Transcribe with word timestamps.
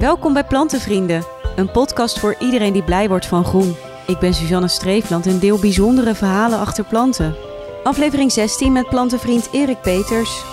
Welkom 0.00 0.32
bij 0.32 0.44
Plantenvrienden, 0.44 1.24
een 1.56 1.70
podcast 1.70 2.18
voor 2.18 2.36
iedereen 2.38 2.72
die 2.72 2.82
blij 2.82 3.08
wordt 3.08 3.26
van 3.26 3.44
groen. 3.44 3.74
Ik 4.06 4.18
ben 4.18 4.34
Suzanne 4.34 4.68
Streefland 4.68 5.26
en 5.26 5.38
deel 5.38 5.58
bijzondere 5.58 6.14
verhalen 6.14 6.58
achter 6.58 6.84
planten. 6.84 7.34
Aflevering 7.82 8.32
16 8.32 8.72
met 8.72 8.88
plantenvriend 8.88 9.48
Erik 9.52 9.80
Peters. 9.80 10.44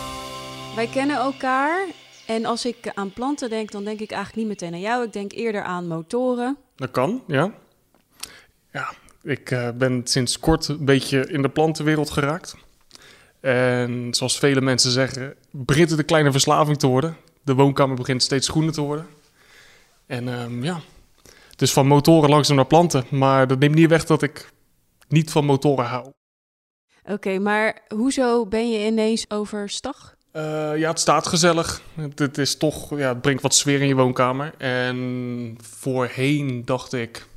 Wij 0.76 0.88
kennen 0.88 1.16
elkaar 1.16 1.88
en 2.26 2.46
als 2.46 2.66
ik 2.66 2.92
aan 2.94 3.14
planten 3.14 3.50
denk, 3.50 3.72
dan 3.72 3.84
denk 3.84 4.00
ik 4.00 4.12
eigenlijk 4.12 4.48
niet 4.48 4.60
meteen 4.60 4.74
aan 4.74 4.90
jou. 4.90 5.06
Ik 5.06 5.14
denk 5.14 5.32
eerder 5.32 5.64
aan 5.64 5.88
motoren. 5.88 6.58
Dat 6.76 6.92
kan, 6.92 7.24
ja. 7.28 7.52
Ja, 8.72 8.94
ik 9.24 9.52
uh, 9.52 9.70
ben 9.72 10.02
sinds 10.04 10.40
kort 10.40 10.68
een 10.68 10.86
beetje 10.86 11.28
in 11.28 11.42
de 11.42 11.50
plantenwereld 11.50 12.10
geraakt. 12.10 12.56
En 13.40 14.08
zoals 14.12 14.40
vele 14.40 14.62
mensen 14.62 14.92
zeggen, 14.92 15.36
begint 15.52 15.90
het 15.90 16.00
een 16.00 16.06
kleine 16.06 16.32
verslaving 16.32 16.78
te 16.78 16.88
worden. 16.88 17.18
De 17.44 17.54
woonkamer 17.54 17.96
begint 17.96 18.24
steeds 18.24 18.50
groener 18.50 18.74
te 18.74 18.82
worden. 18.82 19.08
En 20.08 20.28
um, 20.28 20.64
ja, 20.64 20.80
dus 21.56 21.74
van 21.74 21.88
motoren 21.88 22.30
langzaam 22.30 22.56
naar 22.56 22.66
planten. 22.66 23.06
Maar 23.10 23.48
dat 23.48 23.60
neemt 23.60 23.76
niet 23.76 23.90
weg 23.90 24.06
dat 24.06 24.22
ik 24.22 24.52
niet 25.08 25.32
van 25.32 25.46
motoren 25.46 25.86
hou. 25.86 26.06
Oké, 27.04 27.14
okay, 27.14 27.38
maar 27.38 27.82
hoezo 27.88 28.46
ben 28.46 28.72
je 28.72 28.86
ineens 28.86 29.30
overstag? 29.30 30.16
Uh, 30.34 30.78
ja, 30.78 30.90
het 30.90 31.00
staat 31.00 31.28
gezellig. 31.28 31.82
Het, 32.16 32.38
is 32.38 32.58
toch, 32.58 32.98
ja, 32.98 33.08
het 33.08 33.22
brengt 33.22 33.42
wat 33.42 33.54
sfeer 33.54 33.82
in 33.82 33.88
je 33.88 33.96
woonkamer. 33.96 34.54
En 34.58 35.58
voorheen 35.62 36.66
dacht 36.66 36.94
ik, 36.94 37.28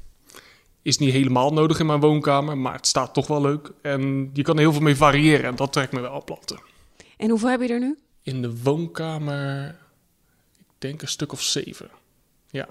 is 0.82 0.98
niet 0.98 1.12
helemaal 1.12 1.52
nodig 1.52 1.80
in 1.80 1.86
mijn 1.86 2.00
woonkamer, 2.00 2.58
maar 2.58 2.74
het 2.74 2.86
staat 2.86 3.14
toch 3.14 3.26
wel 3.26 3.40
leuk. 3.40 3.70
En 3.82 4.30
je 4.32 4.42
kan 4.42 4.54
er 4.54 4.60
heel 4.60 4.72
veel 4.72 4.80
mee 4.80 4.96
variëren 4.96 5.44
en 5.44 5.56
dat 5.56 5.72
trekt 5.72 5.92
me 5.92 6.00
wel 6.00 6.24
planten. 6.24 6.60
En 7.16 7.30
hoeveel 7.30 7.48
heb 7.48 7.60
je 7.60 7.68
er 7.68 7.80
nu? 7.80 7.98
In 8.22 8.42
de 8.42 8.62
woonkamer, 8.62 9.68
ik 10.58 10.66
denk 10.78 11.02
een 11.02 11.08
stuk 11.08 11.32
of 11.32 11.42
zeven. 11.42 11.90
Ja, 12.50 12.68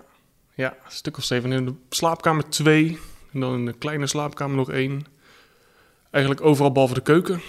ja 0.56 0.72
een 0.86 0.92
stuk 0.92 1.18
of 1.18 1.24
zeven. 1.24 1.52
In 1.52 1.66
de 1.66 1.74
slaapkamer 1.90 2.50
twee, 2.50 3.00
en 3.34 3.40
dan 3.40 3.54
in 3.54 3.66
de 3.66 3.74
kleine 3.74 4.08
slaapkamer 4.08 4.56
nog 4.56 4.72
één. 4.72 5.06
Eigenlijk 6.12 6.46
overal 6.46 6.72
behalve 6.72 6.94
de 6.94 7.02
keuken. 7.02 7.42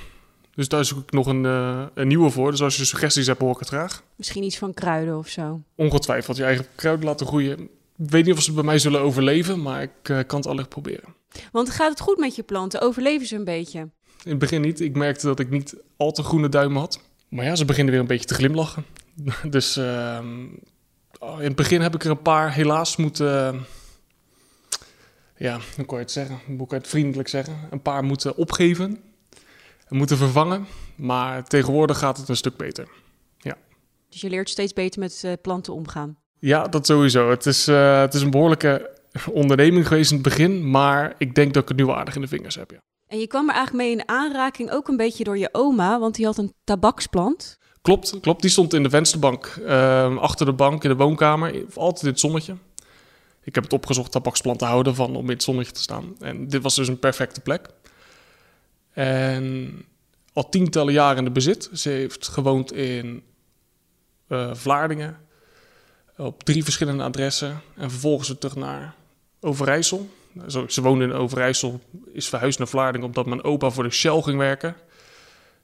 Dus 0.55 0.68
daar 0.68 0.84
zoek 0.84 1.02
ik 1.02 1.12
nog 1.12 1.27
een, 1.27 1.44
uh, 1.44 1.82
een 1.94 2.08
nieuwe 2.08 2.30
voor. 2.30 2.50
Dus 2.50 2.62
als 2.62 2.77
je 2.77 2.84
suggesties 2.84 3.27
hebt, 3.27 3.40
hoor 3.40 3.52
ik 3.52 3.58
het 3.58 3.68
graag. 3.68 4.02
Misschien 4.16 4.42
iets 4.42 4.58
van 4.58 4.74
kruiden 4.74 5.18
of 5.18 5.28
zo? 5.28 5.60
Ongetwijfeld. 5.74 6.36
Je 6.36 6.44
eigen 6.44 6.66
kruiden 6.74 7.06
laten 7.06 7.27
groeien. 7.27 7.58
Ik 7.98 8.10
weet 8.10 8.24
niet 8.24 8.34
of 8.34 8.42
ze 8.42 8.52
bij 8.52 8.62
mij 8.62 8.78
zullen 8.78 9.00
overleven, 9.00 9.62
maar 9.62 9.83
ik 9.83 10.08
uh, 10.08 10.18
kan 10.27 10.38
het 10.38 10.48
allicht 10.48 10.68
proberen. 10.68 11.14
Want 11.52 11.70
gaat 11.70 11.90
het 11.90 12.00
goed 12.00 12.18
met 12.18 12.36
je 12.36 12.42
planten? 12.42 12.80
Overleven 12.80 13.27
ze 13.27 13.36
een 13.36 13.44
beetje? 13.44 13.78
In 14.24 14.30
het 14.30 14.38
begin 14.38 14.60
niet. 14.60 14.80
Ik 14.80 14.96
merkte 14.96 15.27
dat 15.27 15.40
ik 15.40 15.50
niet 15.50 15.77
al 15.96 16.12
te 16.12 16.22
groene 16.22 16.48
duimen 16.48 16.80
had. 16.80 17.00
Maar 17.28 17.44
ja, 17.44 17.55
ze 17.55 17.64
beginnen 17.64 17.92
weer 17.92 18.02
een 18.02 18.08
beetje 18.08 18.27
te 18.27 18.34
glimlachen. 18.34 18.84
dus 19.50 19.77
uh, 19.77 20.18
in 21.19 21.44
het 21.44 21.56
begin 21.56 21.80
heb 21.80 21.94
ik 21.94 22.05
er 22.05 22.11
een 22.11 22.22
paar 22.22 22.53
helaas 22.53 22.97
moeten... 22.97 23.66
ja, 25.36 25.58
hoe 25.77 25.84
kan 25.84 25.97
je 25.97 26.05
het 26.05 26.12
zeggen? 26.12 26.39
Hoe 26.47 26.56
kan 26.56 26.67
je 26.69 26.75
het 26.75 26.89
vriendelijk 26.89 27.28
zeggen? 27.28 27.56
Een 27.70 27.83
paar 27.83 28.05
moeten 28.05 28.36
opgeven 28.36 29.00
en 29.89 29.97
moeten 29.97 30.17
vervangen. 30.17 30.67
Maar 30.97 31.44
tegenwoordig 31.44 31.98
gaat 31.98 32.17
het 32.17 32.28
een 32.28 32.36
stuk 32.36 32.56
beter. 32.56 32.89
Ja. 33.39 33.56
Dus 34.08 34.20
je 34.20 34.30
leert 34.30 34.48
steeds 34.48 34.72
beter 34.72 35.00
met 35.00 35.22
uh, 35.25 35.33
planten 35.42 35.75
omgaan? 35.75 36.19
Ja, 36.39 36.69
dat 36.69 36.86
sowieso. 36.86 37.30
Het 37.30 37.47
is, 37.47 37.69
uh, 37.69 38.00
het 38.00 38.14
is 38.14 38.22
een 38.22 38.30
behoorlijke 38.30 38.98
onderneming 39.33 39.86
geweest 39.86 40.11
in 40.11 40.17
het 40.17 40.27
begin, 40.27 40.70
maar 40.70 41.14
ik 41.19 41.34
denk 41.34 41.55
dat 41.55 41.62
ik 41.62 41.69
het 41.69 41.78
nu 41.78 41.91
aardig 41.91 42.14
in 42.14 42.20
de 42.20 42.28
vingers 42.28 42.55
heb. 42.55 42.70
Ja. 42.70 42.78
En 43.06 43.19
je 43.19 43.27
kwam 43.27 43.48
er 43.48 43.55
eigenlijk 43.55 43.86
mee 43.86 43.97
in 43.97 44.08
aanraking 44.08 44.70
ook 44.70 44.89
een 44.89 44.97
beetje 44.97 45.24
door 45.24 45.39
je 45.39 45.48
oma, 45.52 45.98
want 45.98 46.14
die 46.14 46.27
had 46.27 46.39
een 46.39 46.55
tabaksplant. 46.64 47.58
Klopt, 47.91 48.20
klopt. 48.20 48.41
Die 48.41 48.50
stond 48.50 48.74
in 48.74 48.83
de 48.83 48.91
vensterbank, 48.91 49.56
uh, 49.60 50.16
achter 50.16 50.46
de 50.46 50.52
bank 50.52 50.84
in 50.84 50.91
de 50.91 50.96
woonkamer, 50.96 51.64
altijd 51.74 52.02
in 52.02 52.08
het 52.08 52.20
zonnetje. 52.20 52.56
Ik 53.42 53.55
heb 53.55 53.64
het 53.64 53.72
opgezocht 53.72 54.12
tabaksplant 54.12 54.58
te 54.58 54.64
houden 54.64 54.94
van 54.94 55.16
om 55.16 55.24
in 55.24 55.30
het 55.30 55.42
zonnetje 55.42 55.72
te 55.72 55.80
staan. 55.80 56.14
En 56.20 56.48
dit 56.48 56.62
was 56.62 56.74
dus 56.74 56.88
een 56.88 56.98
perfecte 56.98 57.41
plek. 57.41 57.68
En 58.92 59.73
al 60.33 60.48
tientallen 60.48 60.92
jaren 60.92 61.18
in 61.18 61.24
de 61.24 61.30
bezit. 61.30 61.70
Ze 61.73 61.89
heeft 61.89 62.28
gewoond 62.28 62.73
in 62.73 63.23
uh, 64.28 64.55
Vlaardingen, 64.55 65.18
op 66.17 66.45
drie 66.45 66.64
verschillende 66.64 67.02
adressen. 67.02 67.61
En 67.77 67.90
vervolgens 67.90 68.28
weer 68.28 68.39
terug 68.39 68.57
naar 68.57 68.95
Overijssel. 69.40 70.11
Ze 70.67 70.83
woonde 70.83 71.05
in 71.05 71.12
Overijssel, 71.12 71.80
is 72.12 72.28
verhuisd 72.28 72.58
naar 72.58 72.68
Vlaardingen 72.68 73.07
omdat 73.07 73.27
mijn 73.27 73.45
opa 73.45 73.70
voor 73.70 73.84
de 73.84 73.90
Shell 73.90 74.20
ging 74.20 74.39
werken. 74.39 74.77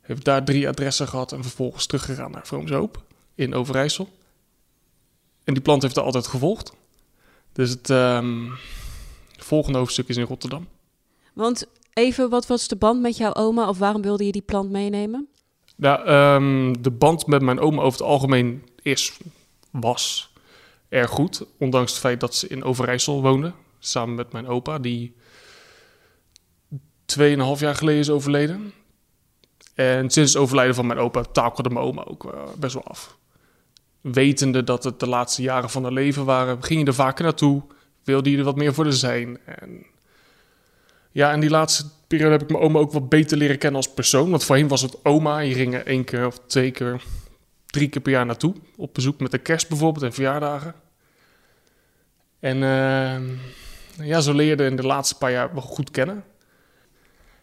Heeft 0.07 0.25
daar 0.25 0.45
drie 0.45 0.69
adressen 0.69 1.09
gehad 1.09 1.33
en 1.33 1.43
vervolgens 1.43 1.87
teruggegaan 1.87 2.31
naar 2.31 2.47
Vroomshoop 2.47 3.03
in 3.35 3.55
Overijssel. 3.55 4.09
En 5.45 5.55
die 5.55 5.63
plant 5.63 5.83
heeft 5.83 5.97
er 5.97 6.03
altijd 6.03 6.27
gevolgd. 6.27 6.73
Dus 7.53 7.71
het, 7.71 7.89
um, 7.89 8.53
het 9.33 9.45
volgende 9.45 9.79
hoofdstuk 9.79 10.09
is 10.09 10.17
in 10.17 10.25
Rotterdam. 10.25 10.69
Want 11.33 11.67
even, 11.93 12.29
wat 12.29 12.47
was 12.47 12.69
de 12.69 12.77
band 12.77 13.01
met 13.01 13.17
jouw 13.17 13.35
oma 13.35 13.69
of 13.69 13.79
waarom 13.79 14.03
wilde 14.03 14.25
je 14.25 14.33
die 14.33 14.43
plant 14.43 14.71
meenemen? 14.71 15.29
Nou, 15.77 16.09
um, 16.09 16.83
de 16.83 16.91
band 16.91 17.27
met 17.27 17.43
mijn 17.43 17.61
oma 17.61 17.83
over 17.83 17.99
het 17.99 18.09
algemeen 18.09 18.65
is, 18.83 19.19
was 19.71 20.33
erg 20.89 21.11
goed. 21.11 21.45
Ondanks 21.59 21.91
het 21.91 22.01
feit 22.01 22.21
dat 22.21 22.35
ze 22.35 22.49
in 22.49 22.65
Overijssel 22.65 23.23
woonde. 23.23 23.53
Samen 23.79 24.15
met 24.15 24.33
mijn 24.33 24.47
opa, 24.47 24.79
die 24.79 25.15
2,5 27.19 27.59
jaar 27.59 27.75
geleden 27.75 28.01
is 28.01 28.11
overleden. 28.11 28.73
En 29.77 30.11
sinds 30.11 30.33
het 30.33 30.43
overlijden 30.43 30.75
van 30.75 30.87
mijn 30.87 30.99
opa 30.99 31.23
takelde 31.23 31.71
mijn 31.71 31.85
oma 31.85 32.05
ook 32.05 32.25
uh, 32.25 32.41
best 32.59 32.75
wel 32.75 32.85
af. 32.85 33.17
Wetende 34.01 34.65
dat 34.65 34.85
het 34.85 35.01
de 35.01 35.09
laatste 35.09 35.43
jaren 35.43 35.71
van 35.71 35.83
haar 35.83 35.93
leven 35.93 36.25
waren, 36.25 36.63
ging 36.65 36.81
je 36.81 36.87
er 36.87 36.95
vaker 36.95 37.25
naartoe. 37.25 37.63
Wilde 38.05 38.31
je 38.31 38.39
er 38.39 38.45
wat 38.45 38.57
meer 38.57 38.75
voor 38.75 38.93
zijn. 38.93 39.39
En 39.45 39.87
ja, 41.13 41.33
in 41.33 41.41
die 41.41 41.51
laatste 41.51 41.85
periode 42.07 42.33
heb 42.33 42.43
ik 42.43 42.51
mijn 42.51 42.63
oma 42.63 42.79
ook 42.79 42.93
wat 42.93 43.09
beter 43.09 43.37
leren 43.37 43.59
kennen 43.59 43.81
als 43.81 43.95
persoon. 43.95 44.31
Want 44.31 44.45
voorheen 44.45 44.69
was 44.69 44.83
het 44.83 45.05
oma. 45.05 45.39
Je 45.39 45.55
ging 45.55 45.75
er 45.75 45.87
één 45.87 46.05
keer 46.05 46.27
of 46.27 46.41
twee 46.47 46.71
keer, 46.71 47.03
drie 47.67 47.89
keer 47.89 48.03
per 48.03 48.13
jaar 48.13 48.27
naartoe. 48.27 48.55
Op 48.77 48.95
bezoek 48.95 49.21
met 49.21 49.31
de 49.31 49.39
kerst 49.39 49.69
bijvoorbeeld 49.69 50.05
en 50.05 50.13
verjaardagen. 50.13 50.75
En 52.41 52.57
uh, 52.57 54.07
ja, 54.07 54.21
zo 54.21 54.33
leerde 54.33 54.65
in 54.65 54.77
de 54.77 54.87
laatste 54.87 55.17
paar 55.19 55.31
jaar 55.31 55.53
wel 55.53 55.63
goed 55.63 55.91
kennen. 55.91 56.25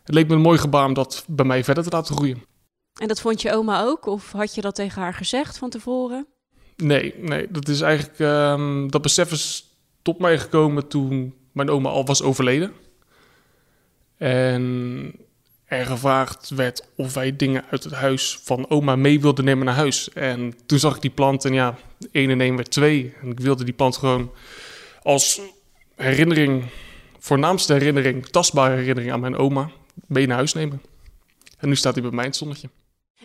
Het 0.03 0.15
leek 0.15 0.27
me 0.27 0.33
een 0.35 0.41
mooi 0.41 0.57
gebaar 0.57 0.85
om 0.85 0.93
dat 0.93 1.25
bij 1.27 1.45
mij 1.45 1.63
verder 1.63 1.83
te 1.83 1.89
laten 1.89 2.15
groeien. 2.15 2.43
En 3.01 3.07
dat 3.07 3.21
vond 3.21 3.41
je 3.41 3.53
oma 3.53 3.81
ook? 3.81 4.05
Of 4.05 4.31
had 4.31 4.55
je 4.55 4.61
dat 4.61 4.75
tegen 4.75 5.01
haar 5.01 5.13
gezegd 5.13 5.57
van 5.57 5.69
tevoren? 5.69 6.27
Nee, 6.75 7.13
nee 7.17 7.47
dat 7.49 7.67
is 7.67 7.81
eigenlijk... 7.81 8.19
Um, 8.19 8.91
dat 8.91 9.01
besef 9.01 9.31
is 9.31 9.67
tot 10.01 10.19
mij 10.19 10.39
gekomen 10.39 10.87
toen 10.87 11.35
mijn 11.51 11.69
oma 11.69 11.89
al 11.89 12.05
was 12.05 12.21
overleden. 12.21 12.71
En 14.17 15.15
er 15.65 15.85
gevraagd 15.85 16.49
werd 16.49 16.87
of 16.95 17.13
wij 17.13 17.35
dingen 17.35 17.65
uit 17.69 17.83
het 17.83 17.93
huis 17.93 18.39
van 18.43 18.69
oma 18.69 18.95
mee 18.95 19.21
wilden 19.21 19.45
nemen 19.45 19.65
naar 19.65 19.75
huis. 19.75 20.09
En 20.09 20.53
toen 20.65 20.79
zag 20.79 20.95
ik 20.95 21.01
die 21.01 21.11
plant 21.11 21.45
en 21.45 21.53
ja, 21.53 21.77
één 22.11 22.29
en 22.29 22.41
één 22.41 22.55
werd 22.55 22.71
twee. 22.71 23.13
En 23.21 23.31
ik 23.31 23.39
wilde 23.39 23.63
die 23.63 23.73
plant 23.73 23.97
gewoon 23.97 24.31
als 25.03 25.41
herinnering, 25.95 26.63
voornaamste 27.19 27.73
herinnering, 27.73 28.25
tastbare 28.25 28.75
herinnering 28.75 29.13
aan 29.13 29.19
mijn 29.19 29.35
oma, 29.35 29.71
mee 30.07 30.27
naar 30.27 30.37
huis 30.37 30.53
nemen. 30.53 30.81
En 31.57 31.67
nu 31.67 31.75
staat 31.75 31.93
hij 31.93 32.01
bij 32.01 32.11
mij 32.11 32.23
in 32.23 32.29
het 32.29 32.39
zonnetje. 32.39 32.69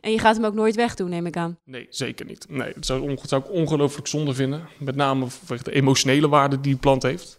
En 0.01 0.13
je 0.13 0.19
gaat 0.19 0.37
hem 0.37 0.45
ook 0.45 0.55
nooit 0.55 0.77
wegdoen, 0.77 1.11
neem 1.11 1.27
ik 1.27 1.37
aan? 1.37 1.59
Nee, 1.65 1.87
zeker 1.91 2.27
niet. 2.27 2.47
Nee, 2.49 2.73
dat 2.75 2.87
zou, 2.87 3.15
dat 3.15 3.29
zou 3.29 3.43
ik 3.43 3.51
ongelooflijk 3.51 4.07
zonde 4.07 4.35
vinden. 4.35 4.69
Met 4.79 4.97
name 4.97 5.27
vanwege 5.27 5.65
de 5.65 5.73
emotionele 5.73 6.29
waarde 6.29 6.61
die 6.61 6.65
die 6.73 6.81
plant 6.81 7.03
heeft. 7.03 7.39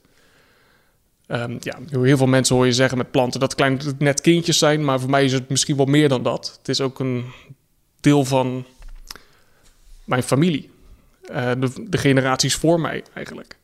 Um, 1.28 1.58
ja, 1.60 1.80
heel 1.90 2.18
veel 2.18 2.28
mensen 2.28 2.56
hoor 2.56 2.66
je 2.66 2.74
zeggen 2.74 2.98
met 2.98 3.12
planten 3.12 3.40
dat 3.40 3.56
kleine 3.56 3.94
net 3.98 4.22
kindjes 4.22 4.58
zijn, 4.58 4.86
maar 4.86 5.00
voor 5.00 5.10
mij 5.10 5.24
is 5.24 5.34
het 5.34 5.50
misschien 5.50 5.76
wel 5.76 5.86
meer 5.86 6.10
dan 6.10 6.24
dat. 6.24 6.56
Het 6.58 6.70
is 6.70 6.82
ook 6.82 7.00
een 7.00 7.26
deel 8.00 8.26
van 8.26 8.66
mijn 10.04 10.24
familie. 10.24 10.70
Uh, 11.32 11.52
de, 11.60 11.90
de, 11.90 11.98
generaties 11.98 12.56
voor 12.56 12.80
mij 12.80 13.04
eigenlijk. 13.14 13.58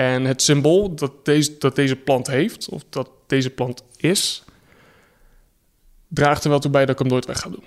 En 0.00 0.24
het 0.24 0.42
symbool 0.42 0.94
dat 0.94 1.24
deze, 1.24 1.58
dat 1.58 1.76
deze 1.76 1.96
plant 1.96 2.26
heeft, 2.26 2.68
of 2.68 2.82
dat 2.90 3.10
deze 3.26 3.50
plant 3.50 3.82
is, 3.96 4.44
draagt 6.08 6.44
er 6.44 6.50
wel 6.50 6.58
toe 6.58 6.70
bij 6.70 6.80
dat 6.80 6.90
ik 6.90 6.98
hem 6.98 7.08
nooit 7.08 7.24
weg 7.24 7.40
ga 7.40 7.48
doen. 7.48 7.64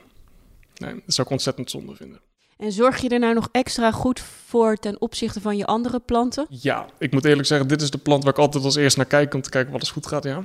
Nee, 0.75 0.93
dat 0.93 1.13
zou 1.13 1.27
ik 1.27 1.33
ontzettend 1.33 1.69
zonde 1.69 1.95
vinden. 1.95 2.21
En 2.57 2.71
zorg 2.71 3.01
je 3.01 3.09
er 3.09 3.19
nou 3.19 3.33
nog 3.33 3.49
extra 3.51 3.91
goed 3.91 4.19
voor 4.19 4.75
ten 4.75 5.01
opzichte 5.01 5.41
van 5.41 5.57
je 5.57 5.65
andere 5.65 5.99
planten? 5.99 6.45
Ja, 6.49 6.89
ik 6.97 7.11
moet 7.11 7.25
eerlijk 7.25 7.47
zeggen, 7.47 7.67
dit 7.67 7.81
is 7.81 7.91
de 7.91 7.97
plant 7.97 8.23
waar 8.23 8.33
ik 8.33 8.39
altijd 8.39 8.63
als 8.63 8.75
eerste 8.75 8.99
naar 8.99 9.07
kijk 9.07 9.33
om 9.33 9.41
te 9.41 9.49
kijken 9.49 9.71
wat 9.71 9.81
alles 9.81 9.93
goed 9.93 10.07
gaat. 10.07 10.23
Ja. 10.23 10.43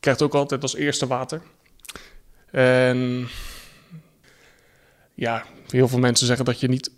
Krijgt 0.00 0.22
ook 0.22 0.34
altijd 0.34 0.62
als 0.62 0.74
eerste 0.74 1.06
water. 1.06 1.42
En 2.50 3.28
ja, 5.14 5.44
heel 5.68 5.88
veel 5.88 5.98
mensen 5.98 6.26
zeggen 6.26 6.44
dat 6.44 6.60
je 6.60 6.68
niet 6.68 6.90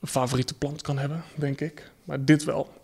een 0.00 0.08
favoriete 0.08 0.54
plant 0.54 0.82
kan 0.82 0.98
hebben, 0.98 1.24
denk 1.34 1.60
ik. 1.60 1.90
Maar 2.04 2.24
dit 2.24 2.44
wel. 2.44 2.78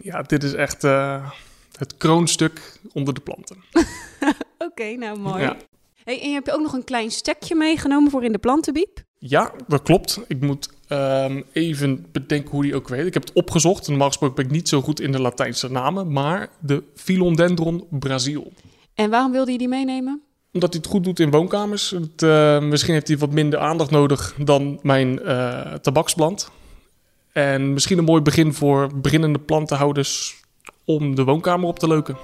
Ja, 0.00 0.22
dit 0.22 0.42
is 0.42 0.52
echt 0.52 0.84
uh, 0.84 1.30
het 1.78 1.96
kroonstuk 1.96 2.80
onder 2.92 3.14
de 3.14 3.20
planten. 3.20 3.56
Oké, 3.78 4.34
okay, 4.58 4.94
nou 4.94 5.18
mooi. 5.18 5.42
Ja. 5.42 5.56
Hey, 6.04 6.20
en 6.20 6.28
je 6.28 6.34
hebt 6.34 6.50
ook 6.50 6.60
nog 6.60 6.72
een 6.72 6.84
klein 6.84 7.10
stekje 7.10 7.54
meegenomen 7.54 8.10
voor 8.10 8.24
in 8.24 8.32
de 8.32 8.38
plantenbiep? 8.38 9.02
Ja, 9.18 9.52
dat 9.68 9.82
klopt. 9.82 10.20
Ik 10.28 10.40
moet 10.40 10.68
ehm, 10.88 11.42
even 11.52 12.06
bedenken 12.12 12.50
hoe 12.50 12.62
die 12.62 12.74
ook 12.74 12.88
weet. 12.88 13.06
Ik 13.06 13.14
heb 13.14 13.22
het 13.22 13.32
opgezocht. 13.32 13.88
Normaal 13.88 14.08
gesproken 14.08 14.36
ben 14.36 14.44
ik 14.44 14.50
niet 14.50 14.68
zo 14.68 14.82
goed 14.82 15.00
in 15.00 15.12
de 15.12 15.20
Latijnse 15.20 15.70
namen, 15.70 16.12
maar 16.12 16.48
de 16.60 16.82
Philodendron 16.94 17.86
Brazil. 17.90 18.52
En 18.94 19.10
waarom 19.10 19.32
wilde 19.32 19.52
je 19.52 19.58
die 19.58 19.68
meenemen? 19.68 20.22
Omdat 20.52 20.72
hij 20.72 20.82
het 20.82 20.92
goed 20.92 21.04
doet 21.04 21.20
in 21.20 21.30
woonkamers. 21.30 21.90
Het, 21.90 22.22
eh, 22.22 22.60
misschien 22.60 22.94
heeft 22.94 23.08
hij 23.08 23.18
wat 23.18 23.32
minder 23.32 23.58
aandacht 23.58 23.90
nodig 23.90 24.34
dan 24.38 24.78
mijn 24.82 25.20
eh, 25.22 25.72
tabaksplant. 25.72 26.50
En 27.34 27.72
misschien 27.72 27.98
een 27.98 28.04
mooi 28.04 28.22
begin 28.22 28.54
voor 28.54 28.90
beginnende 28.94 29.38
plantenhouders 29.38 30.42
om 30.84 31.14
de 31.14 31.24
woonkamer 31.24 31.68
op 31.68 31.78
te 31.78 31.88
leuken. 31.88 32.16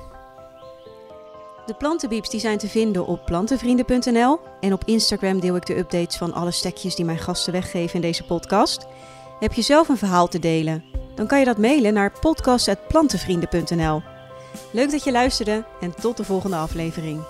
De 1.66 1.74
plantenbieps 1.74 2.30
die 2.30 2.40
zijn 2.40 2.58
te 2.58 2.68
vinden 2.68 3.06
op 3.06 3.24
plantenvrienden.nl 3.24 4.38
en 4.60 4.72
op 4.72 4.82
Instagram 4.84 5.40
deel 5.40 5.56
ik 5.56 5.66
de 5.66 5.78
updates 5.78 6.16
van 6.16 6.32
alle 6.32 6.50
stekjes 6.50 6.94
die 6.94 7.04
mijn 7.04 7.18
gasten 7.18 7.52
weggeven 7.52 7.94
in 7.94 8.00
deze 8.00 8.24
podcast. 8.24 8.86
Heb 9.40 9.52
je 9.52 9.62
zelf 9.62 9.88
een 9.88 9.96
verhaal 9.96 10.28
te 10.28 10.38
delen? 10.38 10.84
Dan 11.14 11.26
kan 11.26 11.38
je 11.38 11.44
dat 11.44 11.58
mailen 11.58 11.94
naar 11.94 12.12
podcast.plantenvrienden.nl. 12.20 14.02
Leuk 14.72 14.90
dat 14.90 15.04
je 15.04 15.12
luisterde 15.12 15.64
en 15.80 15.94
tot 15.94 16.16
de 16.16 16.24
volgende 16.24 16.56
aflevering. 16.56 17.20